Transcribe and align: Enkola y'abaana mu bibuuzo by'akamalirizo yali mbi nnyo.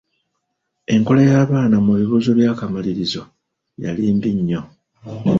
Enkola 0.93 1.21
y'abaana 1.29 1.75
mu 1.85 1.91
bibuuzo 1.99 2.31
by'akamalirizo 2.37 3.21
yali 3.83 4.01
mbi 4.15 4.29
nnyo. 4.37 4.61